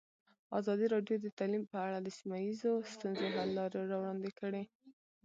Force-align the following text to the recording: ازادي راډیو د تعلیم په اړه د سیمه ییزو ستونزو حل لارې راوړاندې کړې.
ازادي 0.59 0.85
راډیو 0.93 1.17
د 1.21 1.27
تعلیم 1.39 1.63
په 1.71 1.77
اړه 1.85 1.97
د 2.01 2.07
سیمه 2.17 2.37
ییزو 2.45 2.73
ستونزو 2.93 3.25
حل 3.35 3.49
لارې 3.57 3.79
راوړاندې 3.91 4.31
کړې. 4.39 4.63